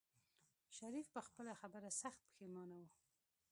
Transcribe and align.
شريف 0.77 1.07
په 1.15 1.21
خپله 1.27 1.53
خبره 1.61 1.89
سخت 2.01 2.21
پښېمانه 2.27 2.75
و. 2.77 2.83